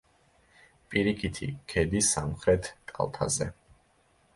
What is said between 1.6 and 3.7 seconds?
ქედის სამხრეთ კალთაზე.